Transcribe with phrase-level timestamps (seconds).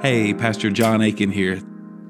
[0.00, 1.60] Hey, Pastor John Aiken here.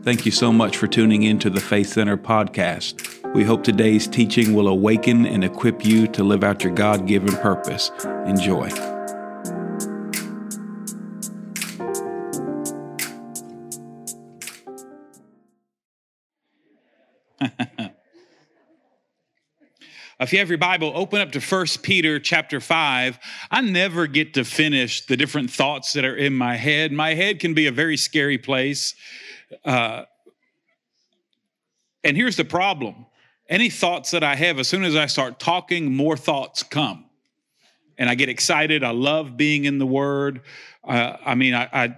[0.02, 3.34] Thank you so much for tuning in to the Faith Center podcast.
[3.34, 7.36] We hope today's teaching will awaken and equip you to live out your God given
[7.36, 7.90] purpose.
[8.26, 8.97] Enjoy.
[20.20, 23.20] If you have your Bible, open up to 1 Peter chapter 5.
[23.52, 26.90] I never get to finish the different thoughts that are in my head.
[26.90, 28.96] My head can be a very scary place.
[29.64, 30.06] Uh,
[32.02, 33.06] and here's the problem
[33.48, 37.04] any thoughts that I have, as soon as I start talking, more thoughts come.
[37.96, 38.82] And I get excited.
[38.82, 40.40] I love being in the Word.
[40.82, 41.96] Uh, I mean, I, I,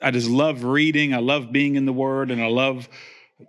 [0.00, 1.12] I just love reading.
[1.12, 2.88] I love being in the Word, and I love,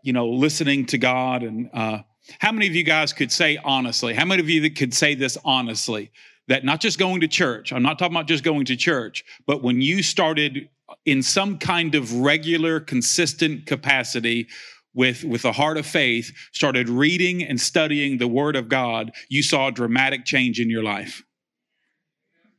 [0.02, 1.44] you know, listening to God.
[1.44, 2.00] And uh,
[2.40, 4.14] how many of you guys could say honestly?
[4.14, 6.12] How many of you that could say this honestly?
[6.48, 9.62] That not just going to church, I'm not talking about just going to church, but
[9.62, 10.70] when you started
[11.06, 14.48] in some kind of regular, consistent capacity
[14.96, 19.44] with, with a heart of faith, started reading and studying the Word of God, you
[19.44, 21.24] saw a dramatic change in your life.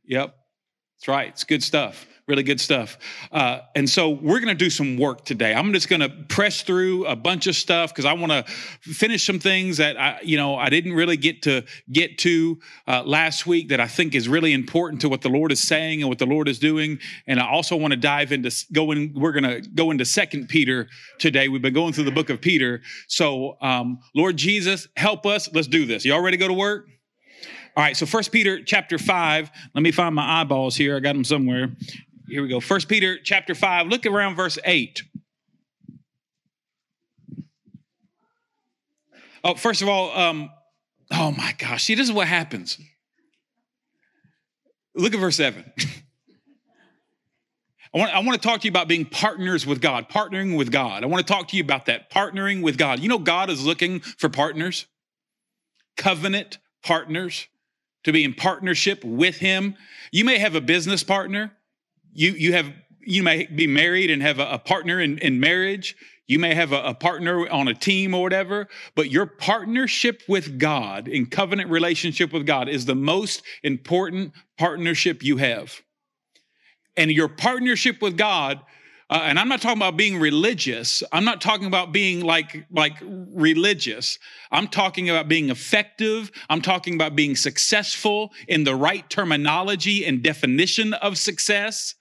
[0.04, 0.36] Yep,
[0.96, 1.28] that's right.
[1.28, 2.96] It's good stuff really good stuff.
[3.32, 5.52] Uh, and so we're going to do some work today.
[5.52, 9.26] I'm just going to press through a bunch of stuff because I want to finish
[9.26, 13.46] some things that I, you know, I didn't really get to get to uh, last
[13.46, 16.18] week that I think is really important to what the Lord is saying and what
[16.18, 17.00] the Lord is doing.
[17.26, 19.12] And I also want to dive into going.
[19.14, 21.48] We're going to go into Second Peter today.
[21.48, 22.80] We've been going through the book of Peter.
[23.08, 25.52] So, um, Lord Jesus, help us.
[25.52, 26.04] Let's do this.
[26.04, 26.86] Y'all ready to go to work?
[27.76, 29.50] All right, so First Peter chapter 5.
[29.74, 30.96] Let me find my eyeballs here.
[30.96, 31.70] I got them somewhere.
[32.30, 32.60] Here we go.
[32.60, 33.88] First Peter chapter 5.
[33.88, 35.02] Look around verse 8.
[39.42, 40.48] Oh, first of all, um,
[41.10, 42.78] oh my gosh, see, this is what happens.
[44.94, 45.64] Look at verse 7.
[47.92, 50.70] I want, I want to talk to you about being partners with God, partnering with
[50.70, 51.02] God.
[51.02, 53.00] I want to talk to you about that, partnering with God.
[53.00, 54.86] You know, God is looking for partners,
[55.96, 57.48] covenant partners,
[58.04, 59.74] to be in partnership with Him.
[60.12, 61.56] You may have a business partner,
[62.12, 65.96] you you have you may be married and have a, a partner in, in marriage.
[66.26, 70.58] You may have a, a, partner on a team or whatever but your partnership with
[70.58, 75.80] god in covenant relationship with god is the most important partnership you have.
[76.96, 78.60] And your partnership with god
[79.08, 81.02] uh, and i'm not talking about being religious.
[81.10, 84.20] I'm not talking about being like like religious.
[84.52, 86.30] I'm talking about being effective.
[86.48, 91.96] I'm talking about being successful in the right terminology and definition of success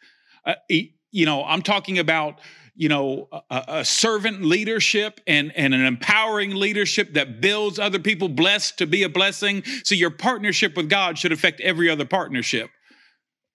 [0.46, 2.40] uh, you know, I'm talking about
[2.80, 8.30] you know a, a, servant leadership and, and an empowering leadership that builds other people
[8.30, 9.64] blessed to be a blessing.
[9.84, 12.70] So your partnership with god should affect every other partnership.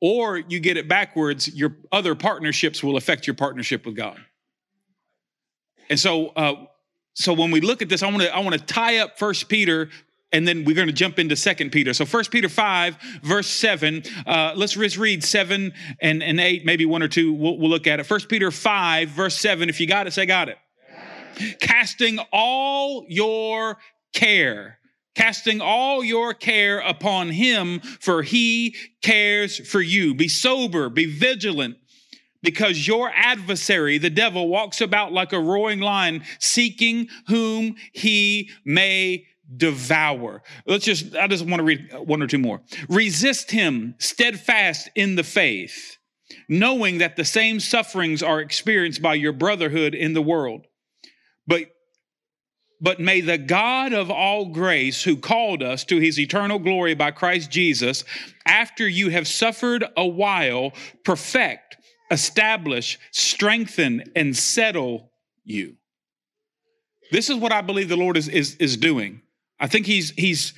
[0.03, 4.21] Or you get it backwards your other partnerships will affect your partnership with god.
[5.89, 6.67] And so uh,
[7.15, 9.49] so when we look at this i want to i want to tie up first
[9.49, 9.89] peter
[10.35, 11.95] and then we're going to jump into second peter.
[11.95, 16.85] So first peter 5 verse 7 uh, let's just read 7 and, and 8 maybe
[16.85, 18.05] one or two we'll, we'll look at it.
[18.05, 20.59] First peter 5 verse 7 if you got it say got it.
[21.61, 23.79] Casting all your
[24.13, 24.79] care
[25.15, 30.15] casting all your care upon him for he cares for you.
[30.15, 31.77] Be sober be vigilant
[32.43, 39.25] because your adversary, the devil, walks about like a roaring lion, seeking whom he may
[39.57, 40.43] devour.
[40.67, 42.61] Let's just, I just want to read one or two more.
[42.89, 45.99] Resist him steadfast in the faith,
[46.49, 50.67] knowing that the same sufferings are experienced by your brotherhood in the world.
[51.47, 51.67] But
[52.81, 57.13] but may the God of all grace, who called us to his eternal glory by
[57.13, 58.05] Christ Jesus,
[58.45, 60.73] after you have suffered a while,
[61.03, 61.79] perfect,
[62.11, 65.11] establish, strengthen, and settle
[65.45, 65.77] you.
[67.11, 69.23] This is what I believe the Lord is, is, is doing.
[69.65, 70.53] I think he's he's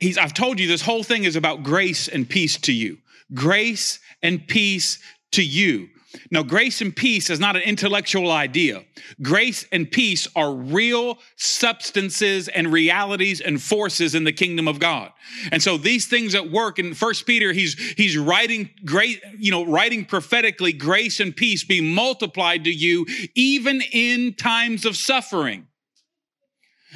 [0.00, 2.98] he's I've told you this whole thing is about grace and peace to you.
[3.32, 4.98] Grace and peace
[5.30, 5.90] to you.
[6.32, 8.82] Now, grace and peace is not an intellectual idea.
[9.22, 15.12] Grace and peace are real substances and realities and forces in the kingdom of God.
[15.52, 19.64] And so these things at work in First Peter, he's he's writing great, you know,
[19.64, 23.06] writing prophetically, grace and peace be multiplied to you
[23.36, 25.68] even in times of suffering.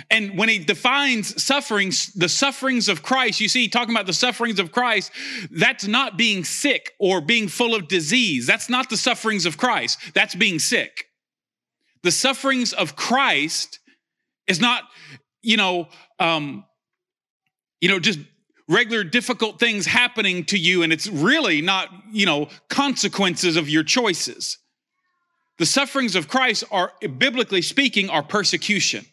[0.09, 4.59] And when he defines sufferings, the sufferings of Christ, you see, talking about the sufferings
[4.59, 5.11] of Christ,
[5.51, 8.47] that's not being sick or being full of disease.
[8.47, 9.99] That's not the sufferings of Christ.
[10.15, 11.07] That's being sick.
[12.03, 13.81] The sufferings of Christ
[14.47, 14.85] is not,
[15.43, 15.89] you know,
[16.19, 16.65] um,
[17.81, 18.21] you know, just
[18.69, 23.83] regular difficult things happening to you, and it's really not, you know, consequences of your
[23.83, 24.59] choices.
[25.59, 29.05] The sufferings of Christ are, biblically speaking, are persecution.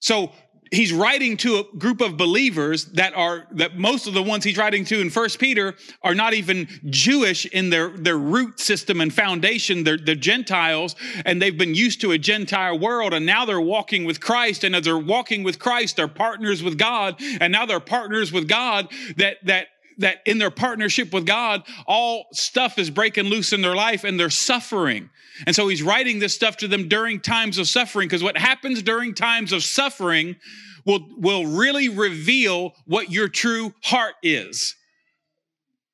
[0.00, 0.32] So
[0.70, 4.56] he's writing to a group of believers that are that most of the ones he's
[4.56, 9.12] writing to in first peter are not even jewish in their their root system and
[9.12, 9.84] foundation.
[9.84, 14.04] They're, they're gentiles and they've been used to a gentile world and now they're walking
[14.04, 14.64] with christ.
[14.64, 18.48] And as they're walking with christ they're partners with god and now they're partners with
[18.48, 23.62] god that that that in their partnership with God, all stuff is breaking loose in
[23.62, 25.10] their life and they're suffering.
[25.46, 28.82] And so he's writing this stuff to them during times of suffering because what happens
[28.82, 30.36] during times of suffering
[30.84, 34.74] will, will really reveal what your true heart is.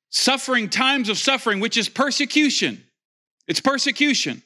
[0.09, 2.83] Suffering, times of suffering, which is persecution.
[3.47, 4.43] It's persecution.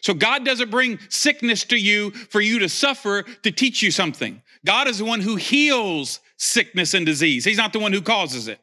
[0.00, 4.42] So God doesn't bring sickness to you for you to suffer to teach you something.
[4.64, 7.44] God is the one who heals sickness and disease.
[7.44, 8.58] He's not the one who causes it.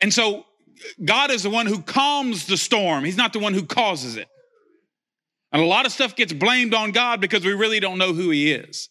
[0.00, 0.44] And so
[1.04, 4.28] God is the one who calms the storm, He's not the one who causes it.
[5.50, 8.30] And a lot of stuff gets blamed on God because we really don't know who
[8.30, 8.90] He is.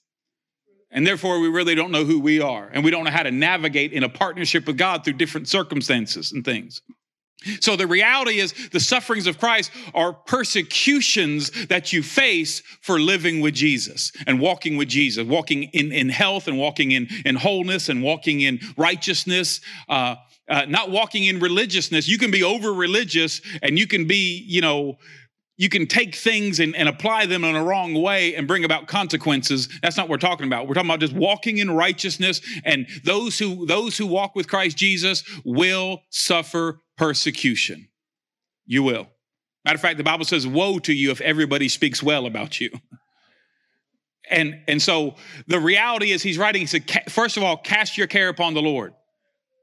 [0.90, 2.70] And therefore, we really don't know who we are.
[2.74, 6.32] And we don't know how to navigate in a partnership with God through different circumstances
[6.32, 6.82] and things.
[7.60, 13.42] So the reality is the sufferings of Christ are persecutions that you face for living
[13.42, 17.90] with Jesus and walking with Jesus, walking in, in health and walking in, in wholeness
[17.90, 19.62] and walking in righteousness.
[19.88, 20.16] Uh,
[20.50, 22.08] uh, not walking in religiousness.
[22.08, 24.98] You can be over religious and you can be, you know,
[25.58, 28.88] you can take things and, and apply them in a wrong way and bring about
[28.88, 29.68] consequences.
[29.82, 30.68] That's not what we're talking about.
[30.68, 32.42] We're talking about just walking in righteousness.
[32.64, 37.88] And those who those who walk with Christ Jesus will suffer persecution.
[38.68, 39.08] You will.
[39.66, 42.70] Matter of fact, the Bible says, "Woe to you if everybody speaks well about you."
[44.30, 45.16] And and so
[45.48, 46.62] the reality is, he's writing.
[46.62, 48.94] He said, first of all, cast your care upon the Lord.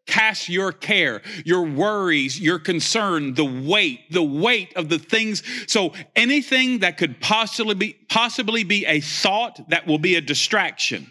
[0.06, 5.42] Cast your care, your worries, your concern, the weight, the weight of the things.
[5.66, 11.10] So anything that could possibly be, possibly be a thought that will be a distraction.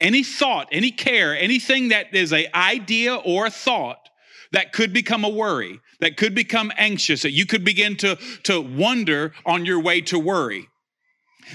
[0.00, 4.08] Any thought, any care, anything that is an idea or a thought
[4.52, 8.60] that could become a worry, that could become anxious, that you could begin to, to
[8.60, 10.68] wonder on your way to worry.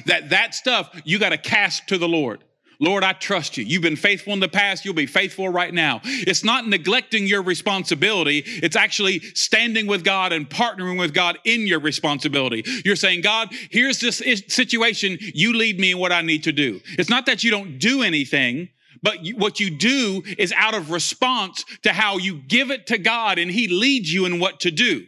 [0.06, 2.44] That that stuff you got to cast to the Lord.
[2.82, 3.66] Lord, I trust you.
[3.66, 4.86] You've been faithful in the past.
[4.86, 6.00] You'll be faithful right now.
[6.04, 8.44] It's not neglecting your responsibility.
[8.46, 12.64] It's actually standing with God and partnering with God in your responsibility.
[12.86, 14.18] You're saying, God, here's this
[14.48, 15.18] situation.
[15.20, 16.80] You lead me in what I need to do.
[16.98, 18.70] It's not that you don't do anything.
[19.02, 23.40] But what you do is out of response to how you give it to God
[23.40, 25.06] and He leads you in what to do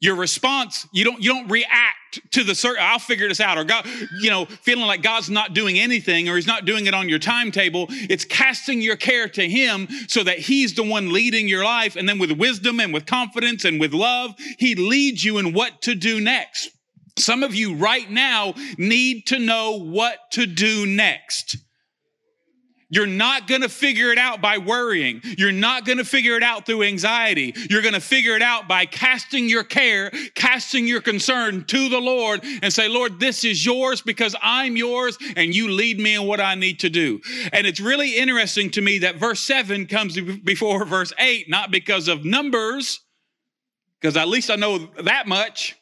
[0.00, 1.97] your response you don't you don't react
[2.30, 3.86] to the certain i'll figure this out or god
[4.20, 7.18] you know feeling like god's not doing anything or he's not doing it on your
[7.18, 11.96] timetable it's casting your care to him so that he's the one leading your life
[11.96, 15.82] and then with wisdom and with confidence and with love he leads you in what
[15.82, 16.70] to do next.
[17.18, 21.56] Some of you right now need to know what to do next
[22.90, 25.20] you're not going to figure it out by worrying.
[25.36, 27.52] You're not going to figure it out through anxiety.
[27.68, 32.00] You're going to figure it out by casting your care, casting your concern to the
[32.00, 36.26] Lord and say, Lord, this is yours because I'm yours and you lead me in
[36.26, 37.20] what I need to do.
[37.52, 42.08] And it's really interesting to me that verse 7 comes before verse 8, not because
[42.08, 43.00] of numbers,
[44.00, 45.76] because at least I know that much,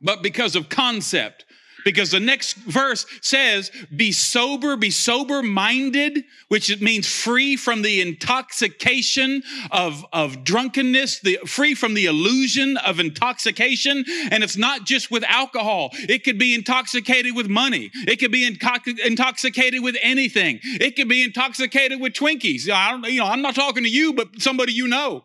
[0.00, 1.44] but because of concept
[1.88, 8.02] because the next verse says, Be sober, be sober minded, which means free from the
[8.02, 14.04] intoxication of, of drunkenness, the, free from the illusion of intoxication.
[14.30, 18.46] And it's not just with alcohol, it could be intoxicated with money, it could be
[18.46, 22.68] intoxicated with anything, it could be intoxicated with Twinkies.
[22.68, 25.24] I don't, you know, I'm not talking to you, but somebody you know.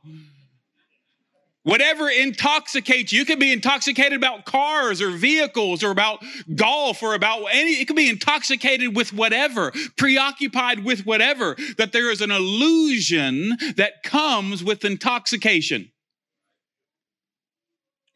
[1.64, 6.24] Whatever intoxicates you, you could be intoxicated about cars or vehicles or about
[6.56, 12.12] golf or about any, it could be intoxicated with whatever, preoccupied with whatever, that there
[12.12, 15.90] is an illusion that comes with intoxication.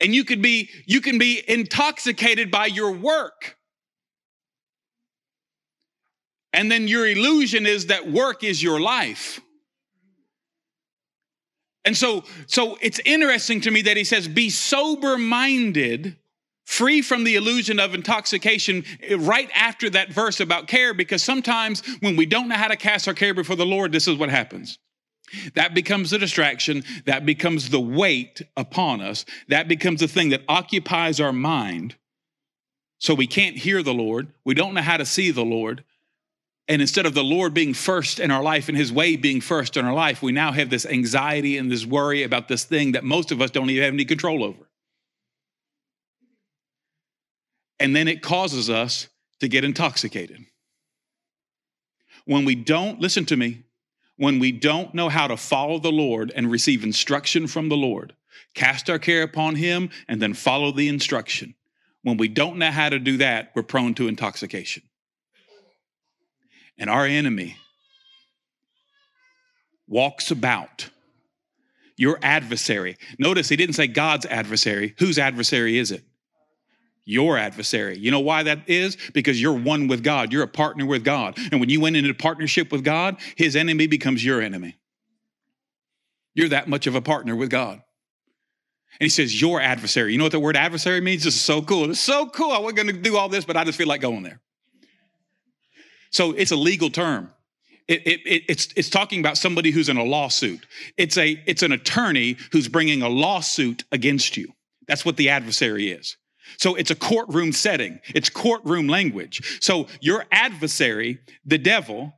[0.02, 3.58] And you could be, you can be intoxicated by your work.
[6.52, 9.40] And then your illusion is that work is your life.
[11.88, 16.18] And so, so it's interesting to me that he says, be sober minded,
[16.66, 21.82] free from the illusion of intoxication, eh, right after that verse about care, because sometimes
[22.02, 24.28] when we don't know how to cast our care before the Lord, this is what
[24.28, 24.80] happens.
[25.56, 26.84] That becomes a distraction.
[27.06, 29.24] That becomes the weight upon us.
[29.48, 31.96] That becomes the thing that occupies our mind.
[32.98, 34.28] So we can't hear the Lord.
[34.44, 35.86] We don't know how to see the Lord.
[36.68, 39.78] And instead of the Lord being first in our life and his way being first
[39.78, 43.06] in our life, we now have this anxiety and this worry about this thing that
[43.06, 44.68] most of us don't even have any control over.
[47.80, 49.08] And then it causes us
[49.40, 50.46] to get intoxicated.
[52.26, 53.64] When we don't, listen to me,
[54.18, 58.14] when we don't know how to follow the Lord and receive instruction from the Lord,
[58.56, 61.54] cast our care upon him and then follow the instruction.
[62.02, 64.84] When we don't know how to do that, we're prone to intoxication.
[66.78, 67.58] And our enemy
[69.88, 70.90] walks about
[71.96, 72.98] your adversary.
[73.18, 74.94] Notice he didn't say God's adversary.
[75.00, 76.04] Whose adversary is it?
[77.06, 77.98] Your adversary.
[77.98, 78.98] You know why that is?
[79.14, 80.32] Because you're one with God.
[80.32, 81.38] You're a partner with God.
[81.52, 84.78] And when you went into partnership with God, his enemy becomes your enemy.
[86.36, 87.82] You're that much of a partner with God.
[89.00, 90.12] And he says, Your adversary.
[90.12, 91.24] You know what the word adversary means?
[91.24, 91.90] This is so cool.
[91.90, 92.52] It's so cool.
[92.52, 94.42] I wasn't going to do all this, but I just feel like going there.
[96.12, 97.32] So it's a legal term.
[97.88, 100.66] It, it, it, it's, it's talking about somebody who's in a lawsuit.
[100.98, 104.52] It's, a, it's an attorney who's bringing a lawsuit against you.
[104.88, 106.18] That's what the adversary is.
[106.58, 109.60] So it's a courtroom setting, it's courtroom language.
[109.62, 112.14] So your adversary, the devil,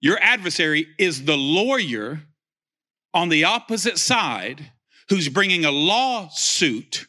[0.00, 2.22] your adversary is the lawyer
[3.12, 4.70] on the opposite side
[5.08, 7.06] who's bringing a lawsuit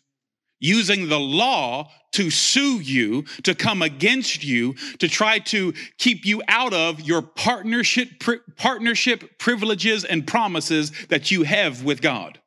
[0.60, 6.42] using the law to sue you, to come against you, to try to keep you
[6.48, 12.40] out of your partnership, pri- partnership privileges and promises that you have with God.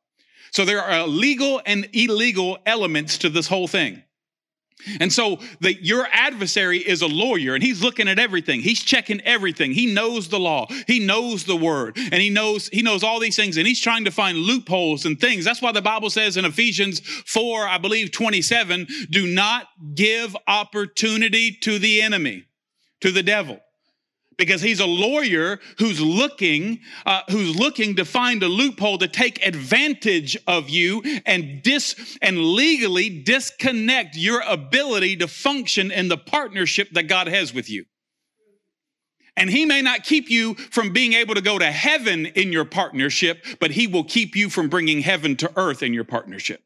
[0.51, 4.03] So there are legal and illegal elements to this whole thing.
[4.99, 8.61] And so the, your adversary is a lawyer and he's looking at everything.
[8.61, 9.71] He's checking everything.
[9.71, 10.67] He knows the law.
[10.87, 14.05] He knows the word and he knows, he knows all these things and he's trying
[14.05, 15.45] to find loopholes and things.
[15.45, 21.51] That's why the Bible says in Ephesians 4, I believe 27, do not give opportunity
[21.61, 22.45] to the enemy,
[23.01, 23.59] to the devil
[24.37, 29.45] because he's a lawyer who's looking uh, who's looking to find a loophole to take
[29.45, 36.89] advantage of you and dis and legally disconnect your ability to function in the partnership
[36.91, 37.85] that God has with you.
[39.37, 42.63] And he may not keep you from being able to go to heaven in your
[42.63, 46.64] partnership, but he will keep you from bringing heaven to earth in your partnership.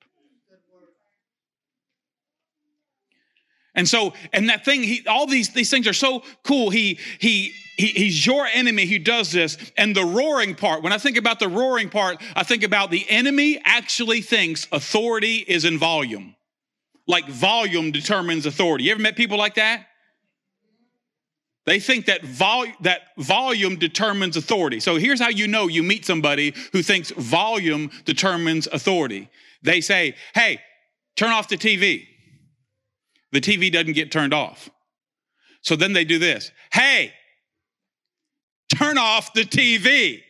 [3.79, 6.69] And so, and that thing, he, all these, these things are so cool.
[6.69, 9.57] He, he, he, he's your enemy who does this.
[9.77, 13.09] And the roaring part, when I think about the roaring part, I think about the
[13.09, 16.35] enemy actually thinks authority is in volume.
[17.07, 18.83] Like volume determines authority.
[18.83, 19.85] You ever met people like that?
[21.65, 24.81] They think that, vol- that volume determines authority.
[24.81, 29.29] So here's how you know you meet somebody who thinks volume determines authority.
[29.63, 30.59] They say, hey,
[31.15, 32.07] turn off the TV
[33.31, 34.69] the TV doesn't get turned off.
[35.61, 37.13] So then they do this Hey,
[38.75, 40.21] turn off the TV.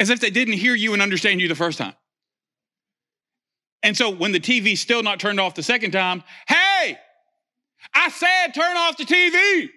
[0.00, 1.94] As if they didn't hear you and understand you the first time.
[3.82, 6.96] And so when the TV's still not turned off the second time, hey,
[7.94, 9.68] I said turn off the TV.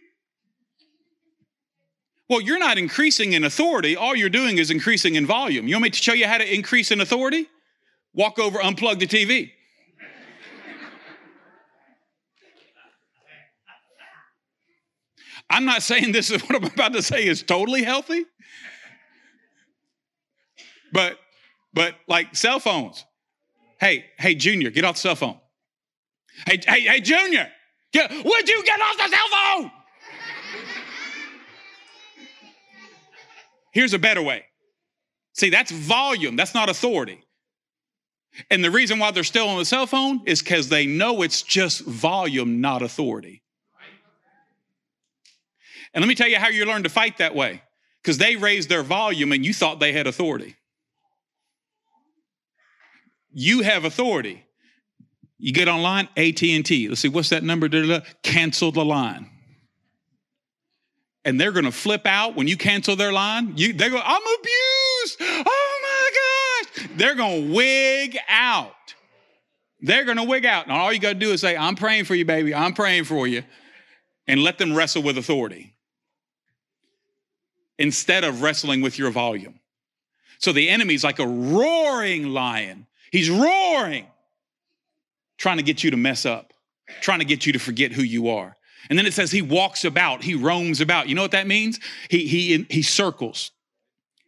[2.29, 3.97] Well, you're not increasing in authority.
[3.97, 5.67] All you're doing is increasing in volume.
[5.67, 7.47] You want me to show you how to increase in authority?
[8.13, 9.51] Walk over, unplug the TV.
[15.51, 18.25] I'm not saying this is what I'm about to say is totally healthy.
[20.93, 21.17] But
[21.73, 23.05] but like cell phones.
[23.79, 25.39] Hey, hey, Junior, get off the cell phone.
[26.45, 27.49] Hey, hey, hey, Junior,
[27.91, 29.71] get, would you get off the cell phone?
[33.73, 34.45] Here's a better way.
[35.33, 37.23] See, that's volume, that's not authority.
[38.49, 41.41] And the reason why they're still on the cell phone is because they know it's
[41.41, 43.41] just volume, not authority.
[45.93, 47.61] And let me tell you how you learn to fight that way.
[48.01, 50.55] Because they raised their volume and you thought they had authority.
[53.31, 54.45] You have authority.
[55.37, 56.87] You get online, AT&T.
[56.87, 58.01] Let's see, what's that number?
[58.23, 59.29] Cancel the line.
[61.23, 63.53] And they're going to flip out when you cancel their line.
[63.55, 65.45] You, they go, I'm abused.
[65.45, 66.89] Oh my gosh.
[66.97, 68.73] They're going to wig out.
[69.81, 70.65] They're going to wig out.
[70.65, 72.55] And all you got to do is say, I'm praying for you, baby.
[72.55, 73.43] I'm praying for you.
[74.27, 75.75] And let them wrestle with authority
[77.81, 79.59] instead of wrestling with your volume.
[80.37, 82.85] So the enemy's like a roaring lion.
[83.11, 84.05] He's roaring,
[85.37, 86.53] trying to get you to mess up,
[87.01, 88.55] trying to get you to forget who you are.
[88.89, 91.09] And then it says he walks about, he roams about.
[91.09, 91.79] You know what that means?
[92.09, 93.51] He, he, he circles.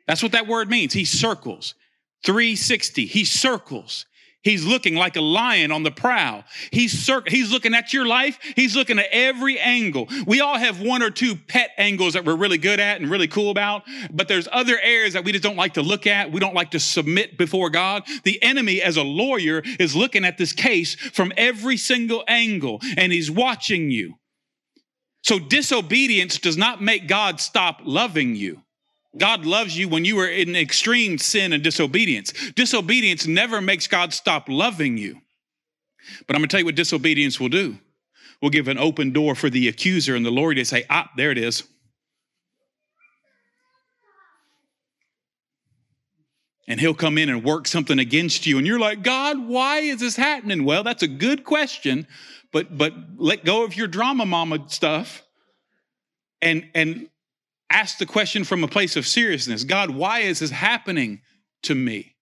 [0.07, 0.93] That's what that word means.
[0.93, 1.75] He circles.
[2.23, 3.05] 360.
[3.05, 4.07] He circles.
[4.43, 6.43] He's looking like a lion on the prowl.
[6.71, 8.37] He's cir- he's looking at your life.
[8.55, 10.09] He's looking at every angle.
[10.27, 13.29] We all have one or two pet angles that we're really good at and really
[13.29, 16.31] cool about, but there's other areas that we just don't like to look at.
[16.31, 18.03] We don't like to submit before God.
[18.23, 23.13] The enemy as a lawyer is looking at this case from every single angle and
[23.13, 24.15] he's watching you.
[25.23, 28.61] So disobedience does not make God stop loving you.
[29.17, 32.33] God loves you when you are in extreme sin and disobedience.
[32.55, 35.21] Disobedience never makes God stop loving you.
[36.27, 37.77] But I'm going to tell you what disobedience will do.
[38.41, 41.31] We'll give an open door for the accuser and the Lord to say, ah, there
[41.31, 41.63] it is.
[46.67, 48.57] And he'll come in and work something against you.
[48.57, 50.63] And you're like, God, why is this happening?
[50.63, 52.07] Well, that's a good question,
[52.51, 55.23] but but let go of your drama mama stuff
[56.41, 57.09] and and
[57.73, 61.21] ask the question from a place of seriousness God, why is this happening
[61.63, 62.15] to me?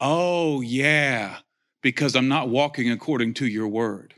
[0.00, 1.38] Oh, yeah,
[1.82, 4.14] because I'm not walking according to your word.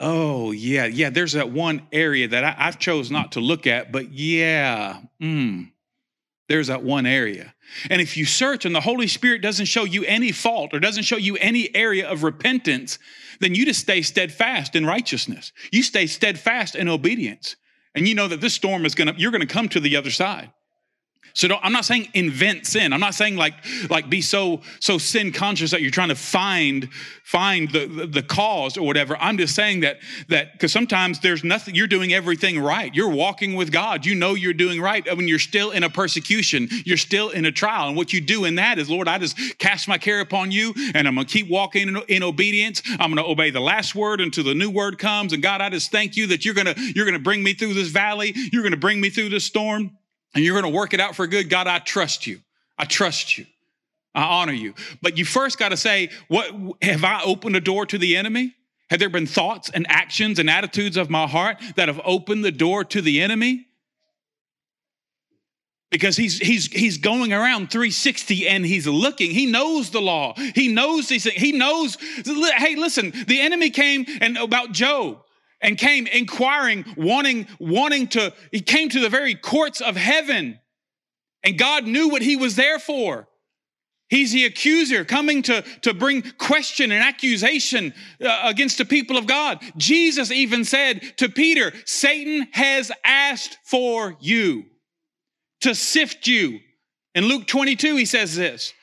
[0.00, 3.92] Oh, yeah, yeah, there's that one area that I, have chose not to look at,
[3.92, 5.70] but yeah, mm,
[6.48, 7.54] there's that one area.
[7.88, 11.04] And if you search and the Holy Spirit doesn't show you any fault or doesn't
[11.04, 12.98] show you any area of repentance,
[13.40, 15.52] then you just stay steadfast in righteousness.
[15.70, 17.56] You stay steadfast in obedience
[17.94, 20.50] and you know that this storm is gonna, you're gonna come to the other side.
[21.34, 22.92] So I'm not saying invent sin.
[22.92, 23.54] I'm not saying like
[23.90, 26.88] like be so so sin conscious that you're trying to find
[27.24, 29.16] find the, the, the cause or whatever.
[29.16, 31.74] I'm just saying that that because sometimes there's nothing.
[31.74, 32.94] You're doing everything right.
[32.94, 34.04] You're walking with God.
[34.04, 35.06] You know you're doing right.
[35.10, 36.68] I mean, you're still in a persecution.
[36.84, 37.88] You're still in a trial.
[37.88, 40.74] And what you do in that is, Lord, I just cast my care upon you,
[40.94, 42.82] and I'm gonna keep walking in, in obedience.
[42.98, 45.32] I'm gonna obey the last word until the new word comes.
[45.32, 47.88] And God, I just thank you that you're gonna you're gonna bring me through this
[47.88, 48.34] valley.
[48.52, 49.96] You're gonna bring me through this storm
[50.34, 52.40] and you're going to work it out for good, God, I trust you.
[52.78, 53.46] I trust you.
[54.14, 54.74] I honor you.
[55.00, 56.50] But you first got to say, what
[56.82, 58.54] have I opened a door to the enemy?
[58.90, 62.52] Have there been thoughts and actions and attitudes of my heart that have opened the
[62.52, 63.66] door to the enemy?
[65.90, 69.30] Because he's he's he's going around 360 and he's looking.
[69.30, 70.34] He knows the law.
[70.54, 71.36] He knows these things.
[71.36, 71.98] He knows.
[72.56, 75.22] Hey, listen, the enemy came and about Job
[75.62, 80.58] and came inquiring, wanting, wanting to, he came to the very courts of heaven.
[81.44, 83.28] And God knew what he was there for.
[84.08, 89.26] He's the accuser coming to, to bring question and accusation uh, against the people of
[89.26, 89.60] God.
[89.78, 94.66] Jesus even said to Peter, Satan has asked for you
[95.62, 96.60] to sift you.
[97.14, 98.74] In Luke 22, he says this.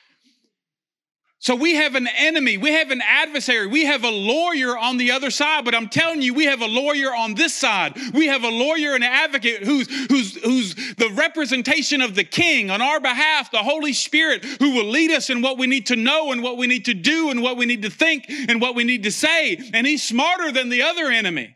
[1.42, 5.12] So we have an enemy, we have an adversary, we have a lawyer on the
[5.12, 7.98] other side, but I'm telling you, we have a lawyer on this side.
[8.14, 12.70] We have a lawyer and an advocate who's who's who's the representation of the king
[12.70, 15.96] on our behalf, the Holy Spirit, who will lead us in what we need to
[15.96, 18.76] know and what we need to do and what we need to think and what
[18.76, 19.58] we need to say.
[19.74, 21.56] And he's smarter than the other enemy.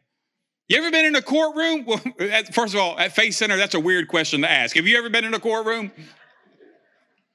[0.69, 1.85] You ever been in a courtroom?
[1.85, 1.99] Well,
[2.53, 4.77] first of all, at Faith Center, that's a weird question to ask.
[4.77, 5.91] Have you ever been in a courtroom?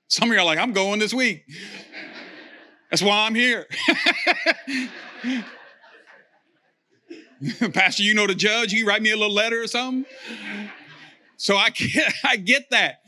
[0.08, 1.44] Some of you are like, I'm going this week.
[2.90, 3.66] That's why I'm here.
[7.72, 10.04] Pastor, you know the judge, you write me a little letter or something.
[11.36, 13.00] So I get, I get that.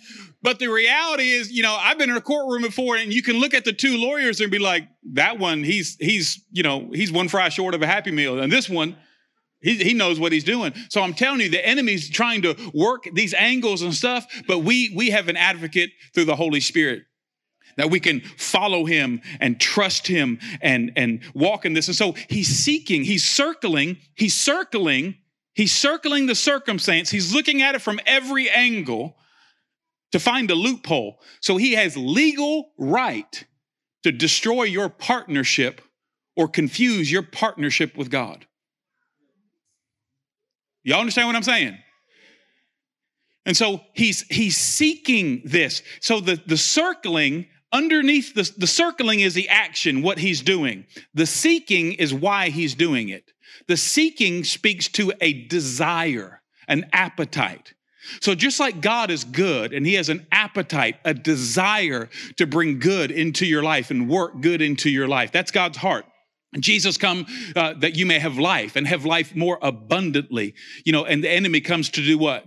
[0.42, 3.36] But the reality is, you know, I've been in a courtroom before and you can
[3.36, 7.12] look at the two lawyers and be like, that one, he's, he's, you know, he's
[7.12, 8.40] one fry short of a happy meal.
[8.40, 8.96] And this one,
[9.60, 10.72] he, he knows what he's doing.
[10.88, 14.94] So I'm telling you, the enemy's trying to work these angles and stuff, but we,
[14.96, 17.02] we have an advocate through the Holy Spirit
[17.80, 21.88] that we can follow him and trust him and, and walk in this.
[21.88, 25.16] And so he's seeking, he's circling, he's circling,
[25.54, 27.08] he's circling the circumstance.
[27.08, 29.16] He's looking at it from every angle
[30.12, 31.22] to find a loophole.
[31.40, 33.44] So he has legal right
[34.02, 35.80] to destroy your partnership
[36.36, 38.44] or confuse your partnership with God.
[40.82, 41.78] Y'all understand what I'm saying?
[43.46, 45.82] And so he's he's seeking this.
[46.02, 50.86] So the, the circling underneath the, the circling is the action, what he's doing.
[51.14, 53.32] The seeking is why he's doing it.
[53.68, 57.74] The seeking speaks to a desire, an appetite.
[58.20, 62.78] So, just like God is good and He has an appetite, a desire to bring
[62.78, 66.06] good into your life and work good into your life, that's God's heart.
[66.58, 70.54] Jesus come uh, that you may have life and have life more abundantly.
[70.84, 72.44] You know, and the enemy comes to do what?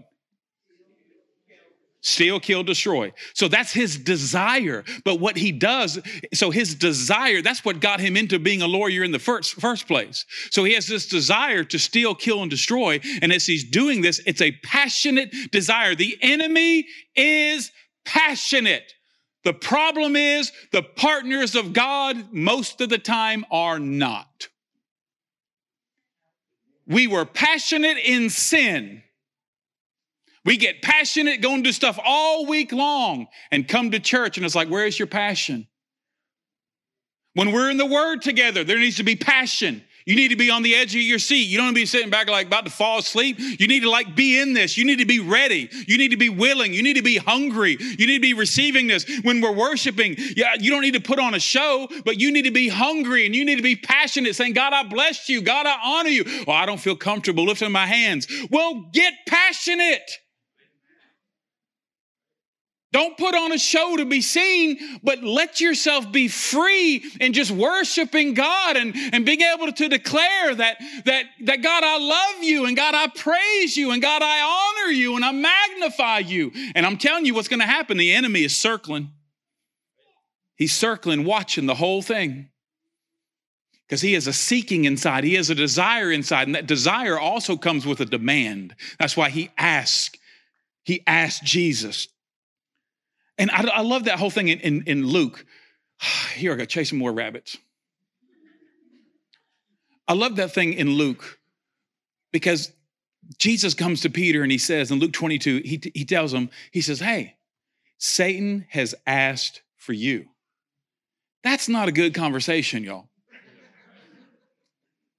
[2.03, 3.11] Steal, kill, destroy.
[3.33, 4.83] So that's his desire.
[5.03, 5.99] But what he does,
[6.33, 9.87] so his desire, that's what got him into being a lawyer in the first, first
[9.87, 10.25] place.
[10.51, 12.99] So he has this desire to steal, kill, and destroy.
[13.21, 15.95] And as he's doing this, it's a passionate desire.
[15.95, 16.85] The enemy
[17.15, 17.71] is
[18.05, 18.93] passionate
[19.43, 24.47] The problem is the partners of God most of the time are not.
[26.87, 29.03] We were passionate in sin.
[30.45, 34.45] We get passionate going to do stuff all week long and come to church and
[34.45, 35.67] it's like, where's your passion?
[37.33, 39.83] When we're in the Word together, there needs to be passion.
[40.05, 41.43] You need to be on the edge of your seat.
[41.43, 43.37] You don't want to be sitting back like about to fall asleep.
[43.39, 44.77] You need to like be in this.
[44.77, 45.69] You need to be ready.
[45.87, 46.73] You need to be willing.
[46.73, 47.77] You need to be hungry.
[47.79, 49.05] You need to be receiving this.
[49.23, 52.43] When we're worshiping, yeah, you don't need to put on a show, but you need
[52.43, 55.41] to be hungry and you need to be passionate, saying, God, I bless you.
[55.41, 56.25] God, I honor you.
[56.45, 58.27] Well, I don't feel comfortable lifting my hands.
[58.51, 60.19] Well, get passionate.
[62.93, 67.49] Don't put on a show to be seen, but let yourself be free in just
[67.49, 72.67] worshiping God and, and being able to declare that, that, that God, I love you
[72.67, 74.41] and God, I praise you and God, I
[74.83, 76.51] honor you and I magnify you.
[76.75, 77.97] And I'm telling you what's going to happen.
[77.97, 79.09] The enemy is circling.
[80.55, 82.49] He's circling, watching the whole thing.
[83.87, 87.57] Because he has a seeking inside, he has a desire inside, and that desire also
[87.57, 88.75] comes with a demand.
[88.99, 90.19] That's why he asked,
[90.83, 92.07] he asked Jesus
[93.37, 95.45] and I, I love that whole thing in, in, in Luke.
[96.35, 97.57] Here I go, chasing more rabbits.
[100.07, 101.39] I love that thing in Luke
[102.31, 102.71] because
[103.37, 106.81] Jesus comes to Peter and he says in Luke 22, he, he tells him, he
[106.81, 107.35] says, Hey,
[107.97, 110.25] Satan has asked for you.
[111.43, 113.09] That's not a good conversation, y'all.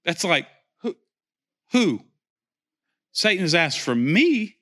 [0.04, 0.46] That's like,
[0.82, 0.94] who?
[1.72, 2.00] Who?
[3.12, 4.56] Satan has asked for me.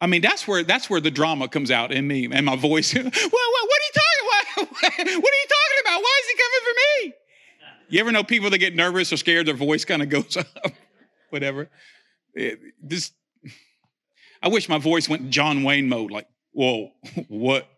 [0.00, 2.94] I mean, that's where that's where the drama comes out in me and my voice.
[2.94, 4.72] well, what, what, are you talking about?
[4.82, 6.02] what are you talking about?
[6.02, 7.14] Why is he coming for me?
[7.88, 10.46] You ever know people that get nervous or scared, their voice kind of goes up,
[11.30, 11.68] whatever.
[12.34, 13.12] It, this,
[14.42, 16.90] I wish my voice went John Wayne mode, like, whoa,
[17.28, 17.68] what?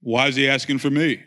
[0.00, 1.22] Why is he asking for me?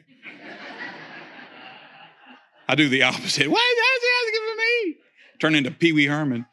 [2.70, 3.50] I do the opposite.
[3.50, 4.96] Why is he asking for me?
[5.40, 6.46] Turn into Pee Wee Herman.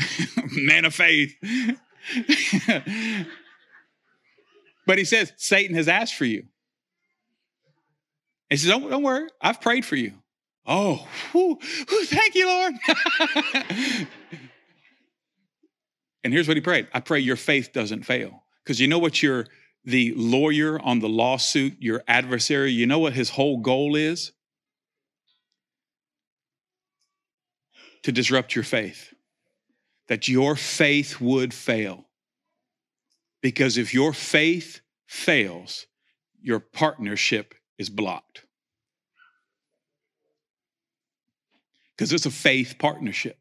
[0.52, 1.34] man of faith.
[4.86, 6.44] but he says, Satan has asked for you.
[8.50, 10.12] He says, don't, don't worry, I've prayed for you.
[10.66, 12.74] Oh, whew, whew, thank you, Lord.
[16.22, 18.44] and here's what he prayed I pray your faith doesn't fail.
[18.62, 19.46] Because you know what your
[19.84, 24.30] the lawyer on the lawsuit, your adversary, you know what his whole goal is?
[28.04, 29.11] To disrupt your faith
[30.08, 32.06] that your faith would fail.
[33.40, 35.86] Because if your faith fails,
[36.40, 38.44] your partnership is blocked.
[41.96, 43.38] Because it's a faith partnership.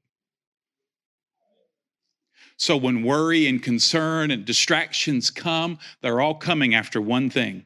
[2.57, 7.65] So when worry and concern and distractions come, they're all coming after one thing.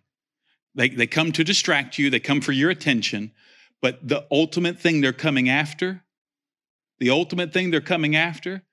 [0.74, 3.32] They, they come to distract you, they come for your attention,
[3.82, 6.04] but the ultimate thing they're coming after,
[7.00, 8.64] the ultimate thing they're coming after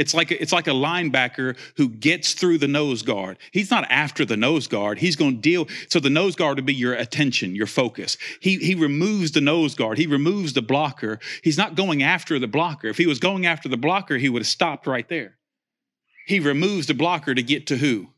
[0.00, 3.36] it's like it's like a linebacker who gets through the nose guard.
[3.52, 4.98] He's not after the nose guard.
[4.98, 5.68] He's going to deal.
[5.90, 8.16] So the nose guard would be your attention, your focus.
[8.40, 9.98] He he removes the nose guard.
[9.98, 11.18] He removes the blocker.
[11.44, 12.88] He's not going after the blocker.
[12.88, 15.36] If he was going after the blocker, he would have stopped right there.
[16.26, 18.08] He removes the blocker to get to who?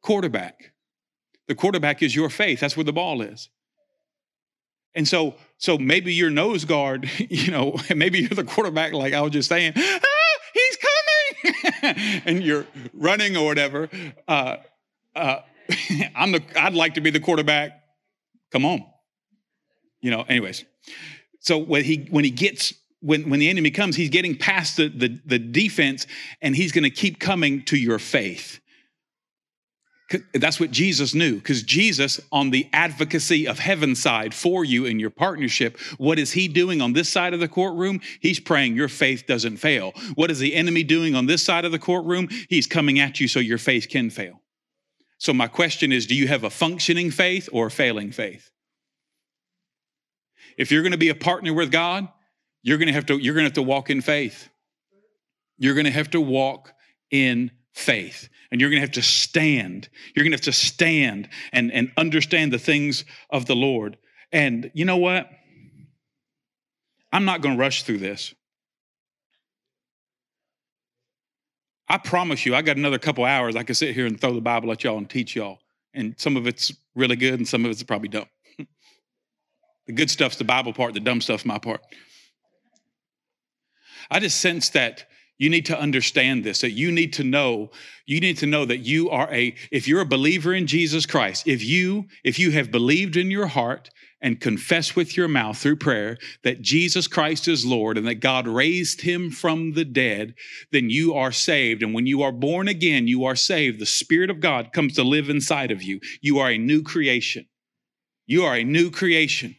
[0.00, 0.72] Quarterback.
[1.48, 2.60] The quarterback is your faith.
[2.60, 3.50] That's where the ball is.
[4.94, 9.20] And so, so maybe your nose guard, you know, maybe you're the quarterback, like I
[9.20, 9.74] was just saying,
[12.26, 13.88] and you're running or whatever,
[14.28, 14.56] uh,
[15.16, 15.40] uh,
[16.14, 17.82] I'm the, I'd like to be the quarterback.
[18.52, 18.84] Come on.
[20.00, 20.64] You know, anyways.
[21.40, 24.88] So when he when he gets when when the enemy comes, he's getting past the
[24.88, 26.06] the, the defense
[26.40, 28.60] and he's going to keep coming to your faith.
[30.32, 34.98] That's what Jesus knew, because Jesus, on the advocacy of heaven side for you in
[34.98, 38.00] your partnership, what is he doing on this side of the courtroom?
[38.20, 39.92] He's praying your faith doesn't fail.
[40.14, 42.28] What is the enemy doing on this side of the courtroom?
[42.48, 44.40] He's coming at you so your faith can fail.
[45.18, 48.50] So, my question is do you have a functioning faith or a failing faith?
[50.56, 52.08] If you're going to be a partner with God,
[52.62, 54.48] you're going to have to, you're going to, have to walk in faith.
[55.58, 56.72] You're going to have to walk
[57.10, 58.28] in faith.
[58.50, 59.88] And you're going to have to stand.
[60.14, 63.96] You're going to have to stand and, and understand the things of the Lord.
[64.30, 65.30] And you know what?
[67.12, 68.34] I'm not going to rush through this.
[71.88, 73.54] I promise you, I got another couple hours.
[73.54, 75.58] I can sit here and throw the Bible at y'all and teach y'all.
[75.92, 78.24] And some of it's really good and some of it's probably dumb.
[79.86, 81.82] the good stuff's the Bible part, the dumb stuff's my part.
[84.10, 85.06] I just sense that
[85.42, 87.72] You need to understand this, that you need to know,
[88.06, 91.48] you need to know that you are a, if you're a believer in Jesus Christ,
[91.48, 95.78] if you, if you have believed in your heart and confess with your mouth through
[95.78, 100.34] prayer that Jesus Christ is Lord and that God raised him from the dead,
[100.70, 101.82] then you are saved.
[101.82, 103.80] And when you are born again, you are saved.
[103.80, 105.98] The Spirit of God comes to live inside of you.
[106.20, 107.48] You are a new creation.
[108.26, 109.56] You are a new creation.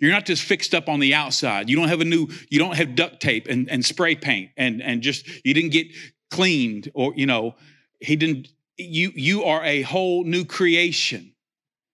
[0.00, 1.68] You're not just fixed up on the outside.
[1.68, 4.82] You don't have a new, you don't have duct tape and, and spray paint and,
[4.82, 5.88] and just, you didn't get
[6.30, 7.54] cleaned or, you know,
[8.00, 11.34] he didn't, you, you are a whole new creation.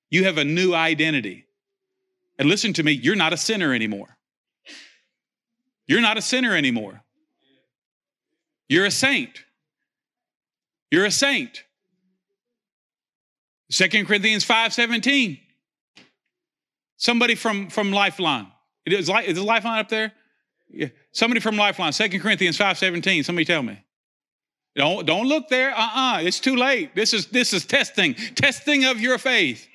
[0.08, 1.46] You have a new identity.
[2.38, 4.16] And listen to me, you're not a sinner anymore.
[5.88, 7.02] You're not a sinner anymore.
[8.68, 9.44] You're a saint.
[10.90, 11.64] You're a saint.
[13.68, 15.38] Second Corinthians 5 17.
[16.96, 18.48] Somebody from, from Lifeline.
[18.86, 20.12] Is the Lifeline up there?
[20.68, 20.88] Yeah.
[21.12, 23.24] Somebody from Lifeline, 2 Corinthians 5.17.
[23.24, 23.82] Somebody tell me.
[24.76, 25.72] Don't, don't look there.
[25.74, 26.20] Uh-uh.
[26.20, 26.94] It's too late.
[26.94, 28.14] This is this is testing.
[28.14, 29.66] Testing of your faith.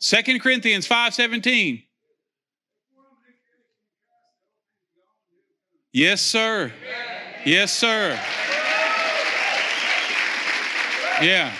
[0.00, 1.82] 2 Corinthians 5.17.
[5.92, 6.72] Yes, sir.
[7.46, 8.18] Yes, sir.
[11.22, 11.52] Yeah.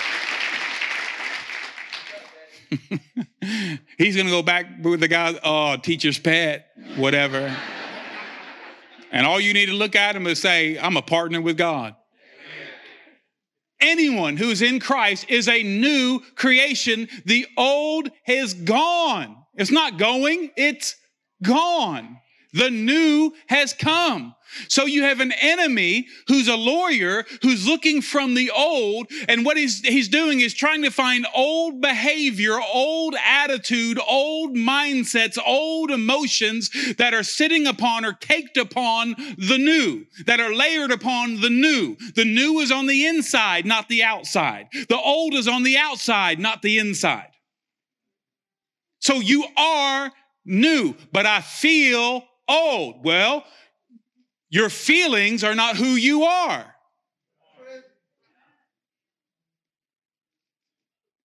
[3.98, 7.54] He's going to go back with the guy, oh, teacher's pet, whatever.
[9.12, 11.94] and all you need to look at him and say, I'm a partner with God.
[13.80, 17.08] Anyone who's in Christ is a new creation.
[17.26, 19.36] The old has gone.
[19.54, 20.96] It's not going, it's
[21.42, 22.18] gone.
[22.54, 24.34] The new has come.
[24.68, 29.56] So you have an enemy who's a lawyer who's looking from the old, and what
[29.56, 36.70] he's, he's doing is trying to find old behavior, old attitude, old mindsets, old emotions
[36.98, 41.96] that are sitting upon or caked upon the new, that are layered upon the new.
[42.14, 44.68] The new is on the inside, not the outside.
[44.88, 47.30] The old is on the outside, not the inside.
[49.00, 50.12] So you are
[50.44, 53.04] new, but I feel old.
[53.04, 53.44] Well,
[54.50, 56.74] your feelings are not who you are.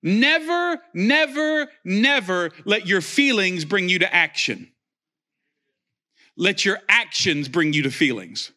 [0.03, 4.71] Never, never, never let your feelings bring you to action.
[6.37, 8.53] Let your actions bring you to feelings.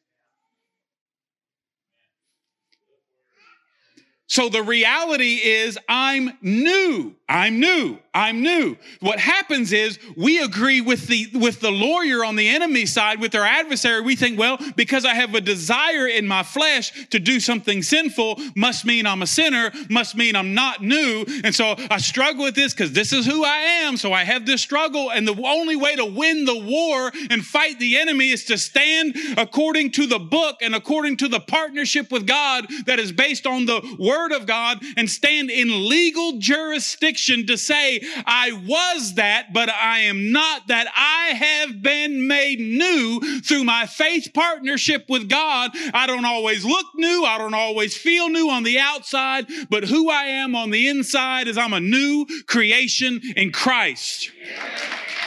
[4.27, 7.15] So the reality is, I'm new.
[7.27, 7.99] I'm new.
[8.13, 8.77] I'm new.
[8.99, 13.35] What happens is we agree with the with the lawyer on the enemy side, with
[13.35, 14.01] our adversary.
[14.01, 18.39] We think, well, because I have a desire in my flesh to do something sinful,
[18.55, 21.25] must mean I'm a sinner, must mean I'm not new.
[21.43, 23.97] And so I struggle with this because this is who I am.
[23.97, 25.11] So I have this struggle.
[25.11, 29.15] And the only way to win the war and fight the enemy is to stand
[29.37, 33.65] according to the book and according to the partnership with God that is based on
[33.65, 39.53] the word word of God and stand in legal jurisdiction to say, I was that,
[39.53, 40.87] but I am not that.
[40.95, 45.71] I have been made new through my faith partnership with God.
[45.93, 47.23] I don't always look new.
[47.25, 51.47] I don't always feel new on the outside, but who I am on the inside
[51.47, 54.31] is I'm a new creation in Christ.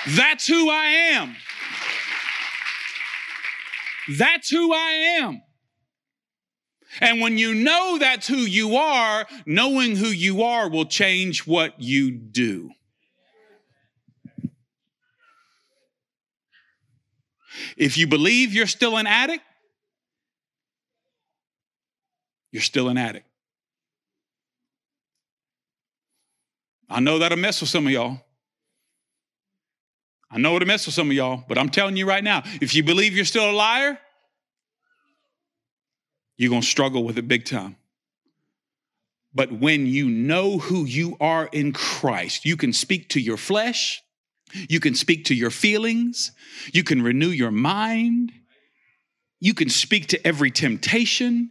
[0.08, 1.36] That's who I am.
[4.18, 5.42] That's who I am.
[7.00, 11.80] And when you know that's who you are, knowing who you are will change what
[11.80, 12.70] you do.
[17.76, 19.42] If you believe you're still an addict,
[22.52, 23.26] you're still an addict.
[26.88, 28.20] I know that'll mess with some of y'all.
[30.30, 32.74] I know it'll mess with some of y'all, but I'm telling you right now if
[32.74, 33.98] you believe you're still a liar,
[36.36, 37.76] you're going to struggle with it big time.
[39.34, 44.02] But when you know who you are in Christ, you can speak to your flesh,
[44.68, 46.30] you can speak to your feelings,
[46.72, 48.32] you can renew your mind,
[49.40, 51.50] you can speak to every temptation,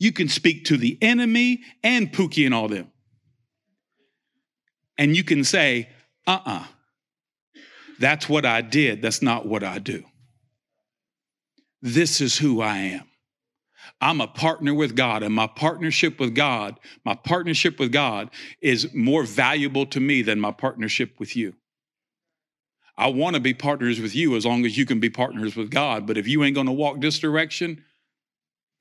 [0.00, 2.90] you can speak to the enemy and Pookie and all them.
[4.98, 5.88] And you can say,
[6.26, 6.64] uh uh-uh, uh,
[8.00, 10.04] that's what I did, that's not what I do.
[11.80, 13.04] This is who I am.
[14.04, 18.28] I'm a partner with God, and my partnership with God, my partnership with God
[18.60, 21.54] is more valuable to me than my partnership with you.
[22.98, 25.70] I want to be partners with you as long as you can be partners with
[25.70, 26.06] God.
[26.06, 27.82] But if you ain't going to walk this direction,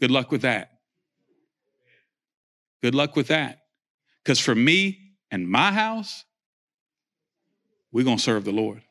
[0.02, 0.72] good luck with that.
[2.82, 3.60] Good luck with that.
[4.22, 6.26] Because for me and my house,
[7.94, 8.82] we're going to serve the Lord.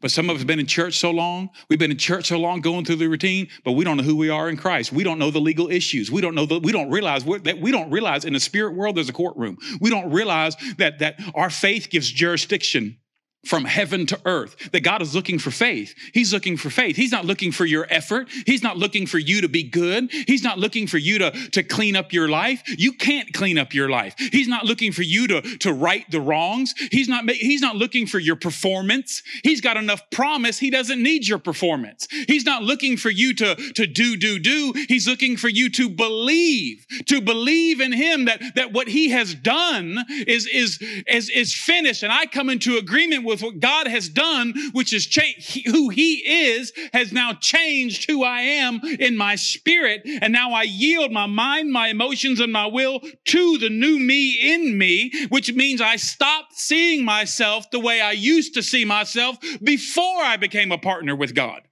[0.00, 2.38] But some of us have been in church so long, we've been in church so
[2.38, 4.92] long going through the routine, but we don't know who we are in Christ.
[4.92, 6.10] We don't know the legal issues.
[6.10, 8.96] We don't know that we don't realize that we don't realize in the spirit world
[8.96, 9.58] there's a courtroom.
[9.80, 12.98] We don't realize that that our faith gives jurisdiction
[13.44, 15.94] from heaven to earth, that God is looking for faith.
[16.12, 16.96] He's looking for faith.
[16.96, 18.28] He's not looking for your effort.
[18.46, 20.10] He's not looking for you to be good.
[20.10, 22.62] He's not looking for you to, to clean up your life.
[22.66, 24.14] You can't clean up your life.
[24.18, 26.74] He's not looking for you to, to right the wrongs.
[26.90, 29.22] He's not, he's not looking for your performance.
[29.42, 30.58] He's got enough promise.
[30.58, 32.06] He doesn't need your performance.
[32.26, 34.72] He's not looking for you to, to do, do, do.
[34.88, 39.34] He's looking for you to believe, to believe in him that, that what he has
[39.34, 42.02] done is, is, is, is finished.
[42.02, 45.88] And I come into agreement with with what God has done, which is change, who
[45.88, 46.14] He
[46.46, 50.02] is, has now changed who I am in my spirit.
[50.04, 54.54] And now I yield my mind, my emotions, and my will to the new me
[54.54, 59.36] in me, which means I stopped seeing myself the way I used to see myself
[59.62, 61.62] before I became a partner with God.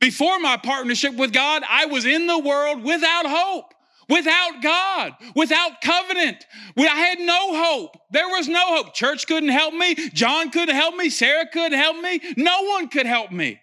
[0.00, 3.73] Before my partnership with God, I was in the world without hope
[4.08, 6.44] without God, without covenant.
[6.76, 7.96] I had no hope.
[8.10, 8.94] There was no hope.
[8.94, 9.94] Church couldn't help me.
[10.10, 11.10] John couldn't help me.
[11.10, 12.20] Sarah couldn't help me.
[12.36, 13.60] No one could help me.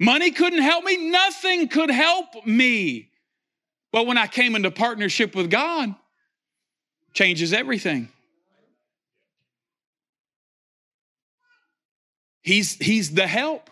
[0.00, 1.10] Money couldn't help me.
[1.10, 3.10] Nothing could help me.
[3.92, 5.94] But when I came into partnership with God,
[7.14, 8.08] changes everything.
[12.42, 13.70] He's, he's the help.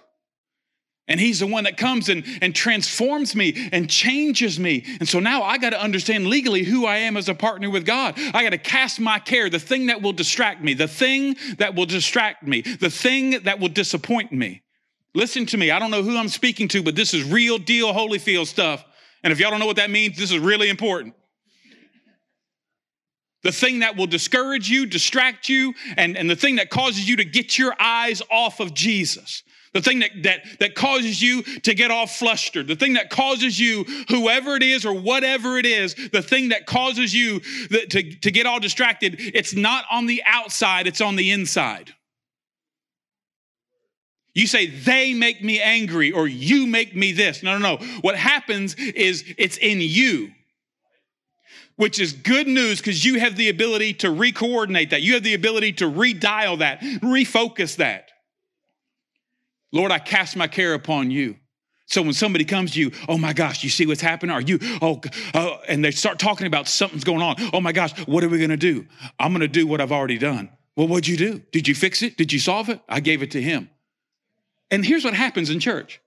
[1.09, 4.85] And he's the one that comes and, and transforms me and changes me.
[4.99, 7.87] And so now I got to understand legally who I am as a partner with
[7.87, 8.15] God.
[8.35, 11.77] I got to cast my care, the thing that will distract me, the thing that
[11.77, 14.63] will distract me, the thing that will disappoint me.
[15.15, 15.71] Listen to me.
[15.71, 18.85] I don't know who I'm speaking to, but this is real deal Holyfield stuff.
[19.23, 21.15] And if y'all don't know what that means, this is really important.
[23.47, 27.15] The thing that will discourage you, distract you, and, and the thing that causes you
[27.19, 31.75] to get your eyes off of Jesus the thing that, that, that causes you to
[31.75, 35.95] get all flustered, the thing that causes you, whoever it is or whatever it is,
[36.13, 40.87] the thing that causes you to, to get all distracted, it's not on the outside,
[40.87, 41.93] it's on the inside.
[44.33, 47.43] You say, they make me angry or you make me this.
[47.43, 47.87] No, no, no.
[48.01, 50.33] What happens is it's in you,
[51.77, 55.03] which is good news because you have the ability to re coordinate that.
[55.03, 58.11] You have the ability to redial that, refocus that.
[59.73, 61.37] Lord, I cast my care upon you.
[61.89, 64.35] So when somebody comes to you, oh my gosh, you see what's happening?
[64.35, 65.01] Are you, oh,
[65.35, 67.37] oh and they start talking about something's going on.
[67.53, 68.87] Oh my gosh, what are we going to do?
[69.21, 70.51] I'm going to do what I've already done.
[70.75, 71.43] Well, what'd you do?
[71.53, 72.17] Did you fix it?
[72.17, 72.81] Did you solve it?
[72.89, 73.71] I gave it to him.
[74.71, 76.01] And here's what happens in church.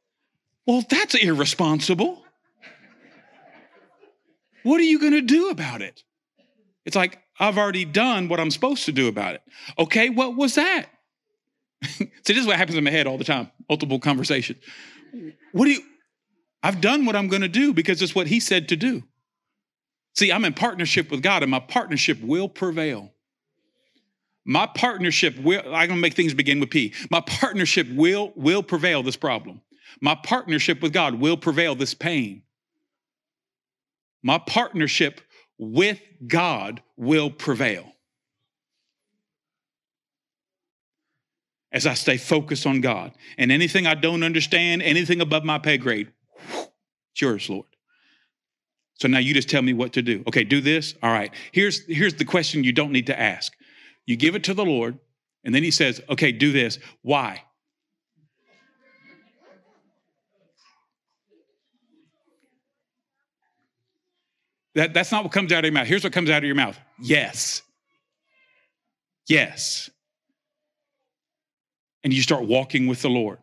[0.65, 2.23] Well, that's irresponsible.
[4.63, 6.03] What are you going to do about it?
[6.85, 9.41] It's like, I've already done what I'm supposed to do about it.
[9.77, 10.87] Okay, what was that?
[11.83, 14.59] See, this is what happens in my head all the time, multiple conversations.
[15.53, 15.81] What do you,
[16.61, 19.03] I've done what I'm going to do because it's what he said to do.
[20.15, 23.11] See, I'm in partnership with God and my partnership will prevail.
[24.45, 26.93] My partnership will, I'm going to make things begin with P.
[27.11, 29.61] My partnership will, will prevail this problem.
[30.01, 32.43] My partnership with God will prevail this pain.
[34.23, 35.21] My partnership
[35.57, 37.93] with God will prevail.
[41.71, 43.13] as I stay focused on God.
[43.37, 46.11] And anything I don't understand, anything above my pay grade,
[47.11, 47.65] it's yours, Lord.
[48.95, 50.23] So now you just tell me what to do.
[50.27, 50.95] Okay, do this.
[51.01, 51.31] All right.
[51.51, 53.53] Here's, here's the question you don't need to ask.
[54.05, 54.97] You give it to the Lord,
[55.43, 56.79] and then he says, okay, do this.
[57.01, 57.43] Why?
[64.75, 65.87] That, that's not what comes out of your mouth.
[65.87, 66.79] Here's what comes out of your mouth.
[66.99, 67.61] Yes.
[69.27, 69.89] Yes
[72.03, 73.39] and you start walking with the Lord.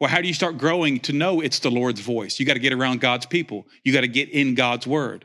[0.00, 2.40] Well, how do you start growing to know it's the Lord's voice?
[2.40, 3.66] You got to get around God's people.
[3.84, 5.24] You got to get in God's word.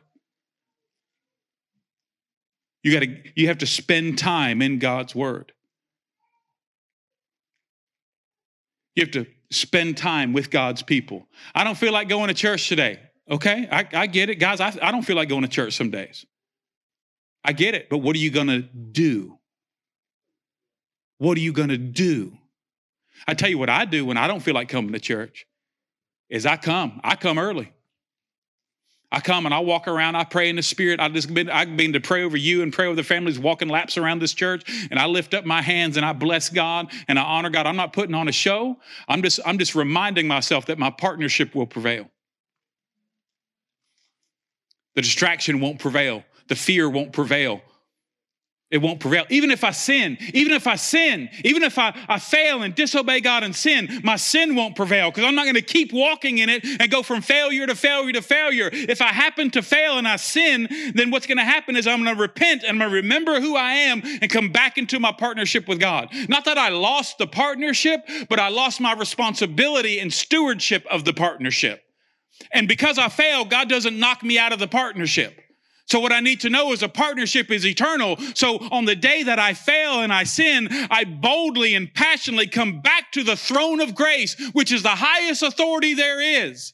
[2.83, 5.51] You got to you have to spend time in God's word.
[8.95, 11.27] You have to spend time with God's people.
[11.55, 12.99] I don't feel like going to church today.
[13.29, 14.61] Okay, I, I get it, guys.
[14.61, 16.25] I, I don't feel like going to church some days.
[17.43, 19.37] I get it, but what are you going to do?
[21.17, 22.37] What are you going to do?
[23.27, 25.45] I tell you what I do when I don't feel like coming to church
[26.29, 27.01] is I come.
[27.03, 27.71] I come early.
[29.11, 30.17] I come and I walk around.
[30.17, 30.99] I pray in the spirit.
[30.99, 33.69] I just been I've been to pray over you and pray over the families walking
[33.69, 34.63] laps around this church.
[34.91, 37.65] And I lift up my hands and I bless God and I honor God.
[37.65, 38.77] I'm not putting on a show.
[39.07, 42.09] I'm just I'm just reminding myself that my partnership will prevail.
[44.97, 46.23] The distraction won't prevail.
[46.47, 47.61] The fear won't prevail.
[48.71, 49.25] it won't prevail.
[49.29, 53.21] Even if I sin, even if I sin, even if I, I fail and disobey
[53.21, 56.49] God and sin, my sin won't prevail because I'm not going to keep walking in
[56.49, 58.69] it and go from failure to failure to failure.
[58.73, 62.03] If I happen to fail and I sin, then what's going to happen is I'm
[62.03, 64.99] going to repent and I'm going to remember who I am and come back into
[64.99, 66.09] my partnership with God.
[66.27, 71.13] Not that I lost the partnership, but I lost my responsibility and stewardship of the
[71.13, 71.86] partnership.
[72.51, 75.39] And because I fail, God doesn't knock me out of the partnership.
[75.87, 78.17] So, what I need to know is a partnership is eternal.
[78.35, 82.81] So, on the day that I fail and I sin, I boldly and passionately come
[82.81, 86.73] back to the throne of grace, which is the highest authority there is.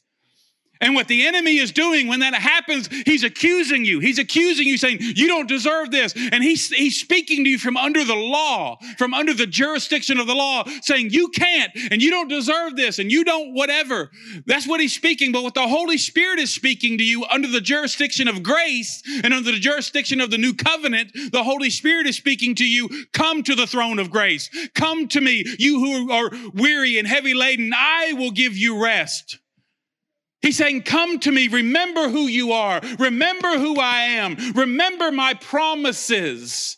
[0.80, 4.00] And what the enemy is doing when that happens, he's accusing you.
[4.00, 6.14] He's accusing you, saying, You don't deserve this.
[6.14, 10.26] And he's, he's speaking to you from under the law, from under the jurisdiction of
[10.26, 14.10] the law, saying, You can't, and you don't deserve this, and you don't whatever.
[14.46, 15.32] That's what he's speaking.
[15.32, 19.32] But what the Holy Spirit is speaking to you under the jurisdiction of grace and
[19.32, 23.42] under the jurisdiction of the new covenant, the Holy Spirit is speaking to you, Come
[23.44, 24.50] to the throne of grace.
[24.74, 27.72] Come to me, you who are weary and heavy laden.
[27.74, 29.38] I will give you rest.
[30.44, 35.32] He's saying, Come to me, remember who you are, remember who I am, remember my
[35.32, 36.76] promises.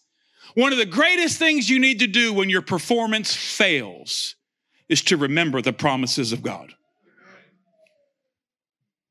[0.54, 4.36] One of the greatest things you need to do when your performance fails
[4.88, 6.74] is to remember the promises of God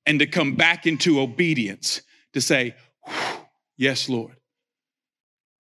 [0.06, 1.99] and to come back into obedience
[2.32, 2.76] to say,
[3.76, 4.38] Yes, Lord.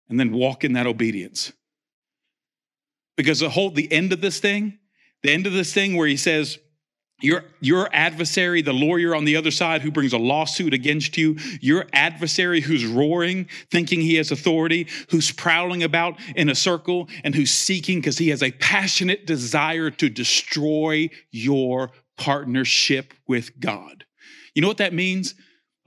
[0.09, 1.53] And then walk in that obedience.
[3.19, 4.79] Because the whole, the end of this thing,
[5.23, 6.59] the end of this thing where he says,
[7.23, 11.37] your, your adversary, the lawyer on the other side who brings a lawsuit against you,
[11.61, 17.35] your adversary who's roaring, thinking he has authority, who's prowling about in a circle, and
[17.35, 24.05] who's seeking because he has a passionate desire to destroy your partnership with God.
[24.55, 25.35] You know what that means?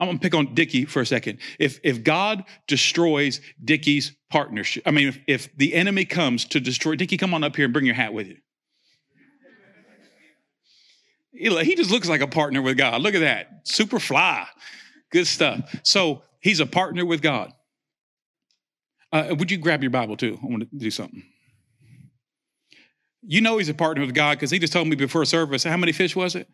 [0.00, 1.38] I'm gonna pick on Dickie for a second.
[1.58, 6.96] If if God destroys Dickie's partnership, I mean, if, if the enemy comes to destroy
[6.96, 8.36] Dickie, come on up here and bring your hat with you.
[11.34, 13.02] He just looks like a partner with God.
[13.02, 13.60] Look at that.
[13.64, 14.46] Super fly.
[15.10, 15.74] Good stuff.
[15.82, 17.52] So he's a partner with God.
[19.12, 20.38] Uh, would you grab your Bible too?
[20.42, 21.22] I want to do something.
[23.22, 25.64] You know he's a partner with God because he just told me before service.
[25.64, 26.48] How many fish was it?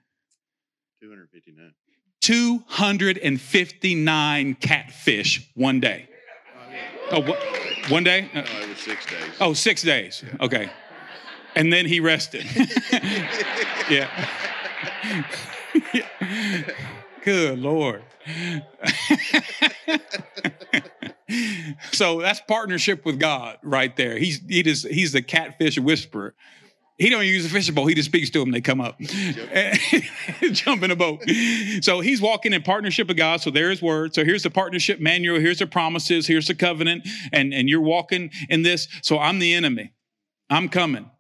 [1.03, 1.73] 259.
[2.21, 6.09] 259 catfish one day.
[7.11, 7.39] Oh, what?
[7.89, 8.31] One day?
[8.35, 9.33] Uh, it was six days.
[9.41, 10.23] Oh, six days.
[10.41, 10.71] Okay.
[11.57, 12.47] And then he rested.
[13.91, 14.09] yeah.
[17.25, 18.03] Good Lord.
[21.93, 24.19] so that's partnership with God right there.
[24.19, 26.35] He's he just he's the catfish whisperer.
[26.99, 27.87] He don't use a fishing boat.
[27.87, 28.51] He just speaks to them.
[28.51, 29.01] They come up,
[30.53, 31.23] jump in a boat.
[31.81, 33.41] So he's walking in partnership with God.
[33.41, 34.15] So there's word.
[34.15, 35.41] So here's the partnership manual.
[35.41, 36.27] Here's the promises.
[36.27, 37.09] Here's the covenant.
[37.33, 38.89] And and you're walking in this.
[39.03, 39.93] So I'm the enemy.
[40.51, 41.11] I'm coming.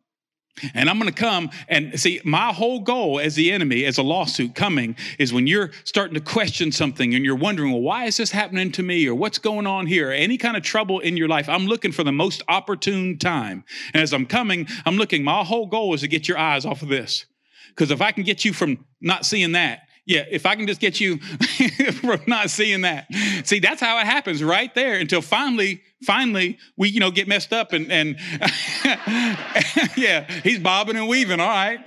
[0.74, 4.03] And I'm going to come and see, my whole goal as the enemy, as a
[4.03, 8.16] lawsuit coming, is when you're starting to question something and you're wondering, well, why is
[8.16, 9.09] this happening to me?
[9.09, 10.11] Or what's going on here?
[10.11, 13.64] Any kind of trouble in your life, I'm looking for the most opportune time.
[13.94, 16.82] And as I'm coming, I'm looking, my whole goal is to get your eyes off
[16.82, 17.26] of this.
[17.70, 20.80] Because if I can get you from not seeing that, yeah, if I can just
[20.80, 21.18] get you
[22.00, 23.06] from not seeing that.
[23.44, 27.52] See, that's how it happens right there until finally finally we you know get messed
[27.52, 28.16] up and and
[29.96, 31.78] yeah he's bobbing and weaving all right.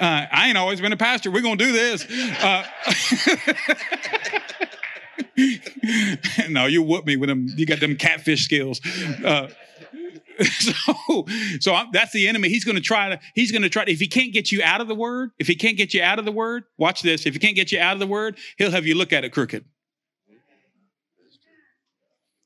[0.00, 1.30] Uh, i ain't always been a pastor.
[1.30, 2.06] We're gonna do this.
[2.42, 2.64] Uh,
[6.48, 8.80] no you whoop me with them you got them catfish skills.
[9.24, 9.46] Uh,
[10.50, 11.26] so
[11.60, 13.92] so I'm, that's the enemy he's going to try to he's going to try to,
[13.92, 16.18] if he can't get you out of the word if he can't get you out
[16.18, 18.70] of the word watch this if he can't get you out of the word he'll
[18.70, 19.64] have you look at it crooked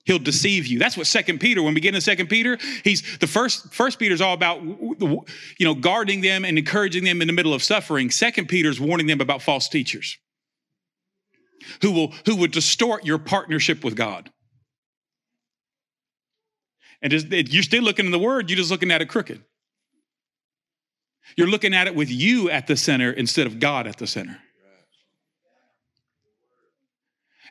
[0.05, 0.79] He'll deceive you.
[0.79, 1.63] That's what Second Peter.
[1.63, 3.73] When we get into Second Peter, he's the first.
[3.73, 5.25] First Peter's all about you
[5.61, 8.11] know guarding them and encouraging them in the middle of suffering.
[8.11, 10.19] Second Peter's warning them about false teachers
[11.81, 14.31] who will who would distort your partnership with God.
[17.05, 18.51] And just, you're still looking in the Word.
[18.51, 19.41] You're just looking at it crooked.
[21.37, 24.39] You're looking at it with you at the center instead of God at the center.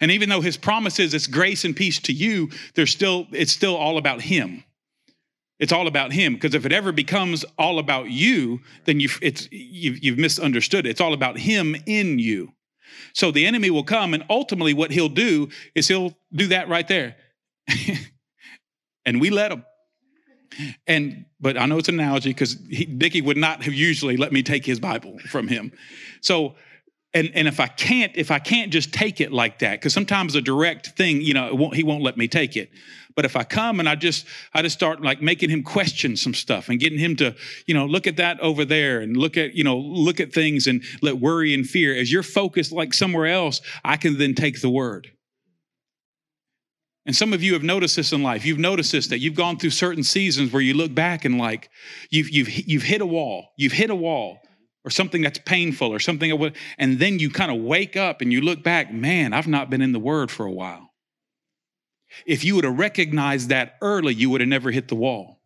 [0.02, 3.76] And even though his promises it's grace and peace to you, there's still it's still
[3.76, 4.64] all about him.
[5.60, 9.48] It's all about him because if it ever becomes all about you, then you've it's
[9.52, 10.86] you've, you've misunderstood.
[10.86, 10.90] It.
[10.90, 12.52] It's all about him in you.
[13.14, 16.88] So the enemy will come, and ultimately, what he'll do is he'll do that right
[16.88, 17.16] there,
[19.06, 19.66] and we let him.
[20.86, 24.44] And but I know it's an analogy because Dickie would not have usually let me
[24.44, 25.72] take his Bible from him.
[26.22, 26.56] So
[27.14, 30.36] and and if I can't if I can't just take it like that because sometimes
[30.36, 32.72] a direct thing you know won't, he won't let me take it
[33.16, 36.34] but if I come and I just I just start like making him question some
[36.34, 37.36] stuff and getting him to
[37.68, 40.68] you know look at that over there and look at you know look at things
[40.68, 44.62] and let worry and fear as you're focused like somewhere else I can then take
[44.62, 45.12] the word
[47.06, 48.46] and some of you have noticed this in life.
[48.46, 51.70] You've noticed this that you've gone through certain seasons where you look back and like
[52.10, 53.50] you've you've you've hit a wall.
[53.58, 54.40] You've hit a wall
[54.86, 58.42] or something that's painful or something and then you kind of wake up and you
[58.42, 60.90] look back, man, I've not been in the word for a while.
[62.26, 65.42] If you would have recognized that early, you would have never hit the wall.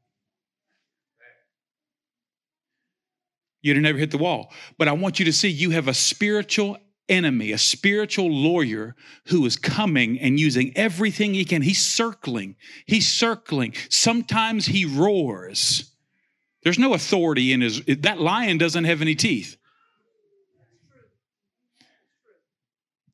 [3.62, 4.52] You'd have never hit the wall.
[4.78, 6.78] But I want you to see you have a spiritual
[7.10, 8.96] enemy, a spiritual lawyer
[9.28, 11.62] who is coming and using everything he can.
[11.62, 12.56] He's circling,
[12.86, 13.74] he's circling.
[13.90, 15.92] Sometimes he roars.
[16.64, 19.58] There's no authority in his, that lion doesn't have any teeth.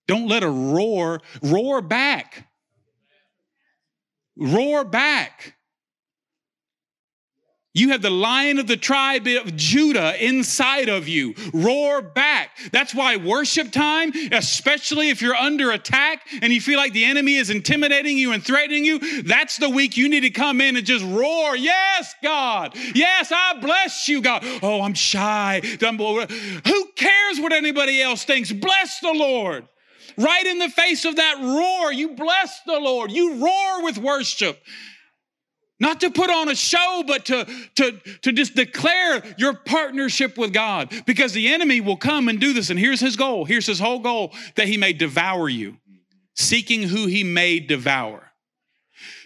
[0.08, 2.50] Don't let a roar, roar back.
[4.36, 5.56] Roar back.
[7.76, 11.34] You have the lion of the tribe of Judah inside of you.
[11.53, 12.51] Roar back.
[12.71, 17.36] That's why worship time, especially if you're under attack and you feel like the enemy
[17.36, 20.86] is intimidating you and threatening you, that's the week you need to come in and
[20.86, 21.55] just roar.
[21.55, 22.78] Yes, God.
[22.93, 24.43] Yes, I bless you, God.
[24.61, 25.59] Oh, I'm shy.
[25.63, 28.51] Who cares what anybody else thinks?
[28.51, 29.67] Bless the Lord.
[30.15, 33.11] Right in the face of that roar, you bless the Lord.
[33.11, 34.61] You roar with worship.
[35.80, 37.45] Not to put on a show, but to,
[37.76, 40.93] to, to just declare your partnership with God.
[41.05, 42.69] Because the enemy will come and do this.
[42.69, 43.45] And here's his goal.
[43.45, 45.78] Here's his whole goal that he may devour you,
[46.36, 48.32] seeking who he may devour.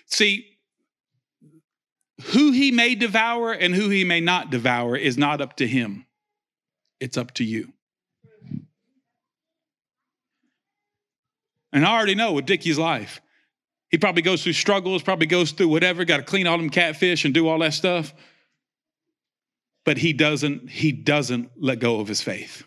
[0.07, 0.47] See,
[2.31, 6.05] who he may devour and who he may not devour is not up to him,
[6.99, 7.73] it's up to you.
[11.71, 13.21] And I already know with Dickie's life,
[13.89, 17.25] he probably goes through struggles, probably goes through whatever, got to clean all them catfish
[17.25, 18.13] and do all that stuff.
[19.85, 22.65] But he doesn't, he doesn't let go of his faith.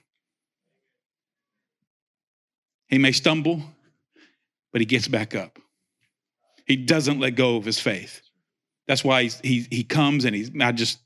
[2.89, 3.63] He may stumble,
[4.73, 5.59] but he gets back up.
[6.67, 8.23] He doesn't let go of his faith.
[8.87, 10.99] That's why he, he comes and he's, I just,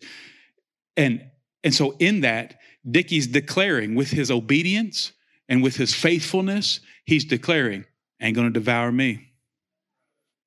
[0.96, 1.24] and,
[1.64, 5.12] and so in that, Dickie's declaring with his obedience
[5.48, 7.84] and with his faithfulness, he's declaring,
[8.20, 9.33] ain't gonna devour me.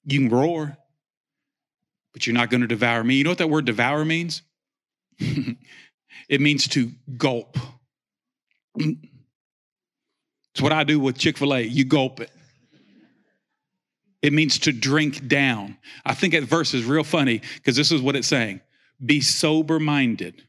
[0.07, 0.77] You can roar,
[2.13, 3.15] but you're not going to devour me.
[3.15, 4.41] You know what that word devour means?
[5.19, 7.57] it means to gulp.
[8.77, 11.61] It's what I do with Chick fil A.
[11.61, 12.31] You gulp it.
[14.21, 15.77] It means to drink down.
[16.05, 18.61] I think that verse is real funny because this is what it's saying
[19.05, 20.41] be sober minded.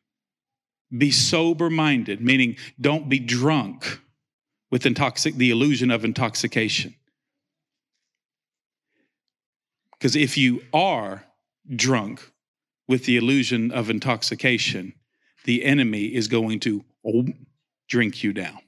[0.96, 4.00] Be sober minded, meaning don't be drunk
[4.70, 6.94] with intoxic- the illusion of intoxication.
[9.98, 11.24] Because if you are
[11.74, 12.32] drunk
[12.86, 14.94] with the illusion of intoxication,
[15.44, 17.26] the enemy is going to oh,
[17.88, 18.58] drink you down.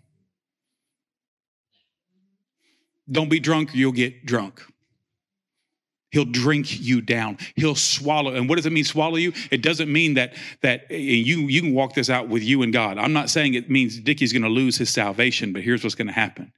[3.11, 4.63] Don't be drunk, you'll get drunk.
[6.11, 7.39] He'll drink you down.
[7.55, 8.35] He'll swallow.
[8.35, 9.33] And what does it mean, swallow you?
[9.53, 12.99] It doesn't mean that that you you can walk this out with you and God.
[12.99, 16.09] I'm not saying it means Dickie's going to lose his salvation, but here's what's going
[16.09, 16.53] to happen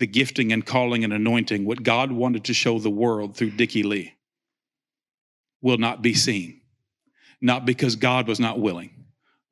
[0.00, 3.82] the gifting and calling and anointing, what God wanted to show the world through Dickie
[3.82, 4.14] Lee,
[5.60, 6.62] will not be seen.
[7.42, 8.90] Not because God was not willing,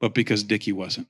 [0.00, 1.06] but because Dickie wasn't.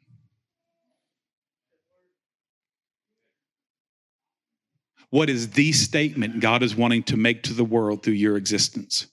[5.11, 9.07] What is the statement God is wanting to make to the world through your existence?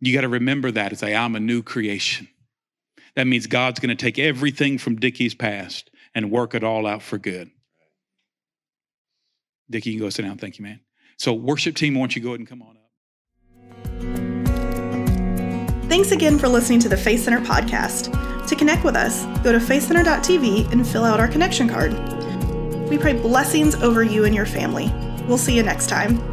[0.00, 2.28] You got to remember that say, I'm a new creation.
[3.16, 7.02] That means God's going to take everything from Dickie's past and work it all out
[7.02, 7.50] for good.
[9.70, 10.38] Dickie, you can go sit down.
[10.38, 10.80] Thank you, man.
[11.18, 12.82] So, worship team, why don't you go ahead and come on up.
[15.88, 18.48] Thanks again for listening to the Faith Center podcast.
[18.48, 21.92] To connect with us, go to faithcenter.tv and fill out our connection card.
[22.88, 24.92] We pray blessings over you and your family.
[25.26, 26.31] We'll see you next time.